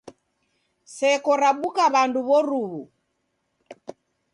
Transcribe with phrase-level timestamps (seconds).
[0.95, 2.81] Seko rabuka w'andu w'oruw'u.